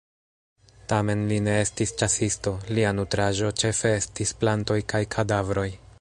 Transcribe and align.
Tamen 0.93 1.19
li 1.31 1.37
ne 1.47 1.53
estis 1.65 1.93
ĉasisto, 2.03 2.55
lia 2.79 2.95
nutraĵo 3.01 3.53
ĉefe 3.65 3.95
estis 4.01 4.37
plantoj 4.41 4.83
kaj 4.95 5.07
kadavroj. 5.19 5.69